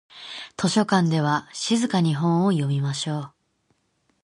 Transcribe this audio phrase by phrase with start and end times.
[0.57, 3.31] 図書館では静かに本を読みましょう。